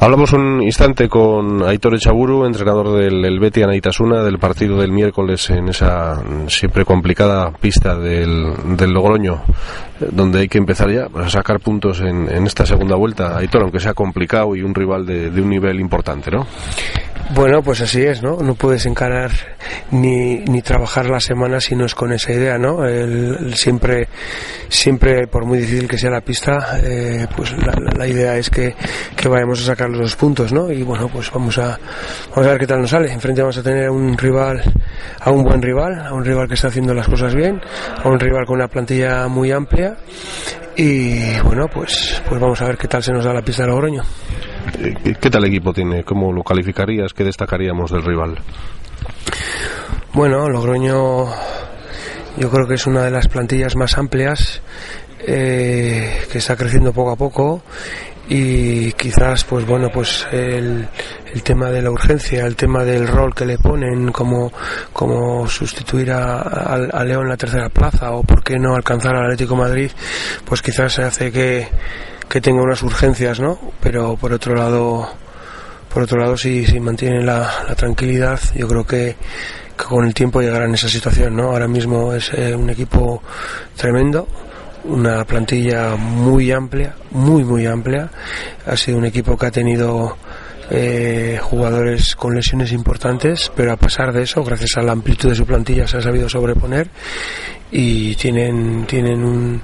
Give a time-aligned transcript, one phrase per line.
[0.00, 5.48] Hablamos un instante con Aitor Echaburu, entrenador del el Betis Anaitasuna, del partido del miércoles
[5.50, 9.42] en esa siempre complicada pista del, del Logroño,
[10.12, 13.36] donde hay que empezar ya a sacar puntos en, en esta segunda vuelta.
[13.38, 16.46] Aitor, aunque sea complicado y un rival de, de un nivel importante, ¿no?
[17.30, 18.36] Bueno, pues así es, ¿no?
[18.36, 19.30] No puedes encarar
[19.90, 22.84] ni, ni trabajar la semana si no es con esa idea, ¿no?
[22.84, 24.08] El, siempre,
[24.68, 28.50] siempre, por muy difícil que sea la pista, eh, pues la, la, la, idea es
[28.50, 28.74] que,
[29.16, 30.70] que vayamos a sacar los dos puntos, ¿no?
[30.70, 31.78] Y bueno, pues vamos a,
[32.30, 33.10] vamos a ver qué tal nos sale.
[33.10, 34.62] Enfrente vamos a tener a un rival,
[35.20, 37.60] a un buen rival, a un rival que está haciendo las cosas bien,
[38.02, 39.96] a un rival con una plantilla muy amplia
[40.76, 43.68] y bueno, pues, pues vamos a ver qué tal se nos da la pista de
[43.68, 44.02] Logroño.
[45.20, 46.04] ¿Qué tal equipo tiene?
[46.04, 47.12] ¿Cómo lo calificarías?
[47.12, 48.38] ¿Qué destacaríamos del rival?
[50.12, 51.26] Bueno, Logroño
[52.36, 54.60] yo creo que es una de las plantillas más amplias
[55.20, 57.62] eh, que está creciendo poco a poco
[58.28, 60.88] y quizás pues bueno pues el,
[61.32, 64.50] el, tema de la urgencia el tema del rol que le ponen como
[64.94, 69.14] como sustituir a, a, a León en la tercera plaza o por qué no alcanzar
[69.14, 69.90] al Atlético Madrid
[70.46, 71.68] pues quizás hace que
[72.34, 73.56] que tenga unas urgencias, ¿no?
[73.80, 75.08] Pero por otro lado,
[75.88, 79.14] por otro lado, si, si mantienen la, tranquilidad, yo creo que,
[79.78, 81.52] que, con el tiempo llegarán a esa situación, ¿no?
[81.52, 83.22] Ahora mismo es eh, un equipo
[83.76, 84.26] tremendo,
[84.82, 88.10] una plantilla muy amplia, muy muy amplia.
[88.66, 90.16] Ha sido un equipo que ha tenido
[90.70, 95.36] eh, jugadores con lesiones importantes, pero a pesar de eso, gracias a la amplitud de
[95.36, 96.90] su plantilla, se ha sabido sobreponer
[97.70, 99.62] y tienen, tienen un,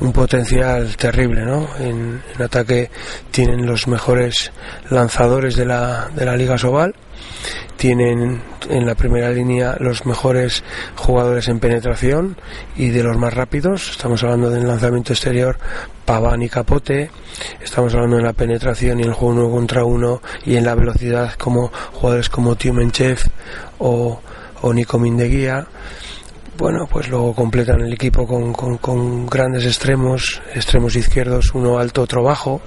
[0.00, 1.68] un potencial terrible, ¿no?
[1.78, 2.90] En, ataque
[3.30, 4.52] tienen los mejores
[4.90, 6.94] lanzadores de la, de la Liga Sobal,
[7.76, 10.64] tienen en la primera línea los mejores
[10.96, 12.36] jugadores en penetración
[12.76, 13.90] y de los más rápidos.
[13.90, 15.58] Estamos hablando del lanzamiento exterior
[16.04, 17.10] Paván y Capote.
[17.62, 21.32] Estamos hablando de la penetración y el juego uno contra uno y en la velocidad
[21.34, 23.18] como jugadores como Tiumenchev
[23.78, 24.20] o,
[24.62, 25.66] o Nico Mindeguía
[26.56, 32.22] bueno, pues luego completan el equipo con, con, grandes extremos, extremos izquierdos, uno alto, otro
[32.22, 32.62] bajo,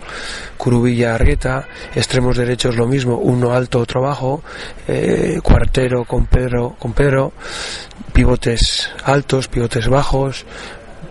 [0.58, 4.44] Curubilla Arrieta, extremos derechos lo mismo, uno alto, otro bajo,
[4.88, 7.34] eh, cuartero con Pedro, con Pedro,
[8.14, 10.46] pivotes altos, pivotes bajos,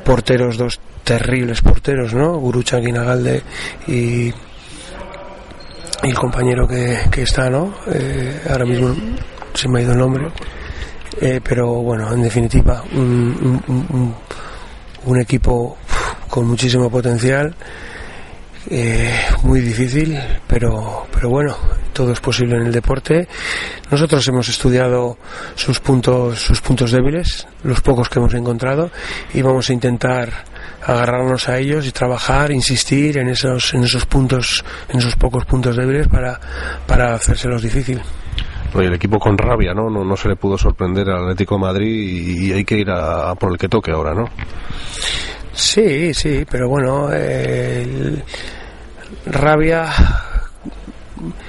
[0.04, 2.36] porteros dos terribles porteros, ¿no?
[2.36, 3.42] Gurucha Guinagalde
[3.88, 4.34] y, y
[6.02, 7.74] el compañero que, que está, ¿no?
[7.92, 8.94] Eh, ahora mismo
[9.54, 10.30] se me ha ido el nombre
[11.20, 13.60] eh, pero bueno, en definitiva, un,
[15.20, 15.76] equipo
[16.28, 17.54] con muchísimo potencial,
[18.70, 19.10] eh,
[19.42, 21.56] muy difícil, pero, pero bueno,
[21.92, 23.26] todo es posible en el deporte.
[23.90, 25.18] Nosotros hemos estudiado
[25.56, 28.90] sus puntos, sus puntos débiles, los pocos que hemos encontrado,
[29.34, 30.44] y vamos a intentar
[30.86, 35.76] agarrarnos a ellos y trabajar, insistir en esos, en esos puntos, en esos pocos puntos
[35.76, 36.38] débiles para,
[36.86, 38.00] para hacérselos difícil.
[38.74, 39.90] El equipo con rabia, ¿no?
[39.90, 40.04] ¿no?
[40.04, 43.58] No se le pudo sorprender al Atlético Madrid y, hay que ir a, por el
[43.58, 44.26] que toque ahora, ¿no?
[45.52, 47.08] Sí, sí, pero bueno,
[49.26, 49.86] rabia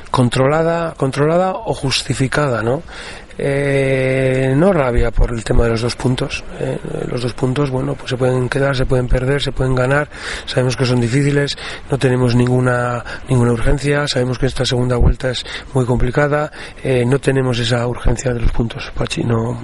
[0.09, 2.81] controlada, controlada o justificada, ¿no?
[3.41, 6.43] Eh, no rabia por el tema de los dos puntos.
[6.59, 6.77] Eh,
[7.09, 10.09] los dos puntos, bueno, pues se pueden quedar, se pueden perder, se pueden ganar.
[10.45, 11.57] Sabemos que son difíciles,
[11.89, 14.07] no tenemos ninguna ninguna urgencia.
[14.07, 16.51] Sabemos que esta segunda vuelta es muy complicada.
[16.83, 19.63] Eh, no tenemos esa urgencia de los puntos, Pachi, no,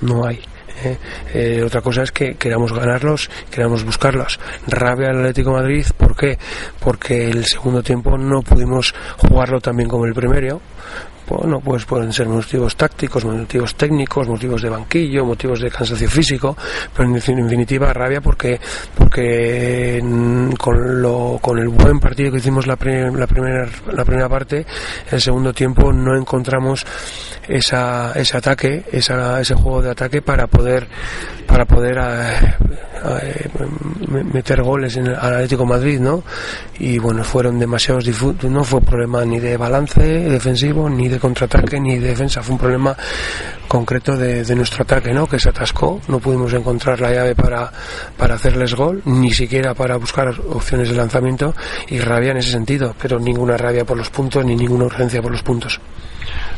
[0.00, 0.40] no hay.
[0.84, 0.98] Eh,
[1.34, 4.40] eh, otra cosa es que queramos ganarlos, queramos buscarlos.
[4.66, 6.38] Rabia al Atlético Madrid, ¿por qué?
[6.80, 10.60] Porque el segundo tiempo no pudimos jugarlo tan bien como el primero.
[11.28, 16.56] Bueno, pues pueden ser motivos tácticos, motivos técnicos, motivos de banquillo, motivos de cansancio físico,
[16.94, 18.60] pero en definitiva rabia porque
[18.96, 20.02] porque
[20.58, 24.66] con lo con el buen partido que hicimos la, primer, la primera la primera parte,
[25.10, 26.84] el segundo tiempo no encontramos
[27.48, 30.88] esa ese ataque, esa, ese juego de ataque para poder
[31.46, 33.20] para poder a, a, a,
[34.32, 36.22] meter goles en el, Atlético Madrid, ¿no?
[36.78, 38.04] Y bueno, fueron demasiados
[38.42, 42.42] no fue problema ni de balance defensivo ni de contraataque, ni de defensa.
[42.42, 42.96] Fue un problema
[43.68, 45.26] concreto de, de, nuestro ataque, ¿no?
[45.26, 46.00] Que se atascó.
[46.08, 47.70] No pudimos encontrar la llave para,
[48.16, 51.54] para hacerles gol, ni siquiera para buscar opciones de lanzamiento.
[51.88, 55.30] Y rabia en ese sentido, pero ninguna rabia por los puntos, ni ninguna urgencia por
[55.30, 55.80] los puntos.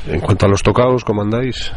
[0.07, 1.73] En cuanto a los tocados, ¿cómo andáis?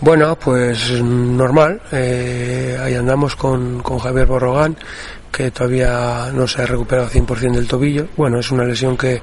[0.00, 1.80] Bueno, pues normal.
[1.90, 4.76] Eh, ahí andamos con, con Javier Borrogán,
[5.36, 8.08] que todavía no se ha recuperado 100% del tobillo.
[8.16, 9.20] Bueno, es una lesión que,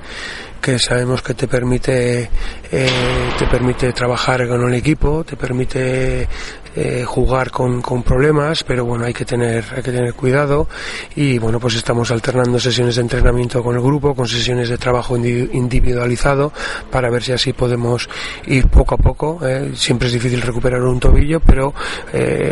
[0.64, 2.30] que sabemos que te permite
[2.72, 2.90] eh,
[3.38, 6.28] te permite trabajar con el equipo, te permite
[6.76, 10.70] eh, jugar con, con, problemas, pero bueno, hay que tener hay que tener cuidado
[11.18, 15.18] y bueno, pues estamos alternando sesiones de entrenamiento con el grupo, con sesiones de trabajo
[15.18, 16.54] individualizado
[16.90, 18.08] para ver si así podemos
[18.48, 19.40] ir poco a poco.
[19.46, 19.74] Eh.
[19.76, 21.74] Siempre es difícil recuperar un tobillo, pero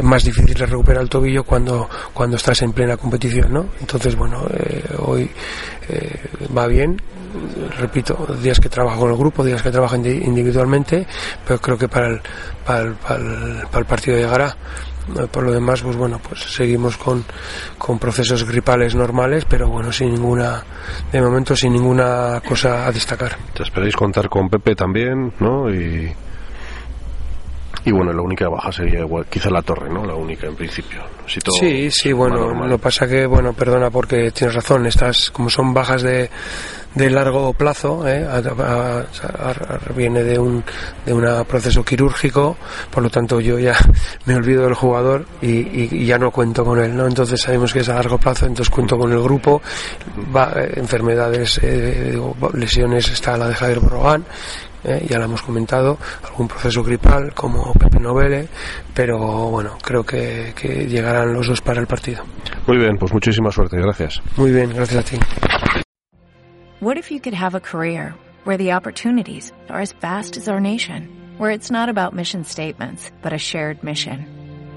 [0.03, 3.67] más difícil es recuperar el tobillo cuando cuando estás en plena competición, ¿no?
[3.79, 5.29] Entonces bueno, eh, hoy
[6.55, 6.97] va bien
[7.77, 11.05] repito, días que trabajo con el grupo, días que trabajo individualmente,
[11.45, 12.21] pero creo que para el,
[12.65, 14.55] para el, para el, para el partido llegará.
[15.31, 17.25] Por lo demás, pues bueno, pues seguimos con,
[17.77, 20.63] con procesos gripales normales, pero bueno, sin ninguna,
[21.11, 23.35] de momento sin ninguna cosa a destacar.
[23.53, 25.73] Te esperáis contar con Pepe también, ¿no?
[25.73, 26.13] Y,
[27.83, 30.05] y bueno, la única baja sería igual, quizá la torre, ¿no?
[30.05, 31.01] La única en principio.
[31.25, 35.49] Si todo sí, sí, bueno, lo pasa que, bueno, perdona porque tienes razón, estas, como
[35.49, 36.29] son bajas de,
[36.93, 38.25] de largo plazo, ¿eh?
[38.25, 40.63] a, a, a, viene de un
[41.05, 42.57] de un proceso quirúrgico,
[42.91, 43.75] por lo tanto yo ya
[44.25, 47.07] me olvido del jugador y, y, y, ya no cuento con él, ¿no?
[47.07, 49.61] Entonces sabemos que es a largo plazo, entonces cuento con el grupo,
[50.35, 52.19] va, eh, enfermedades, eh,
[52.53, 54.25] lesiones, está la de Javier Borrogán,
[54.83, 55.97] eh, ya lo hemos comentado,
[56.27, 58.47] algún proceso gripal como Pepe Novele,
[58.93, 59.17] pero
[59.49, 62.23] bueno, creo que, que llegarán los dos para el partido.
[62.67, 64.21] Muy bien, pues muchísima suerte, gracias.
[64.37, 65.19] Muy bien, gracias a ti.
[66.79, 70.59] What if you could have a career where the opportunities are as vast as our
[70.59, 71.07] nation,
[71.37, 74.25] where it's not about mission statements, but a shared mission?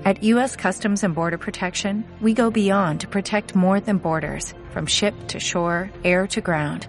[0.05, 0.55] At U.S.
[0.55, 5.41] Customs and Border Protection, we go beyond to protect more than borders, from ship to
[5.41, 6.89] shore, air to ground,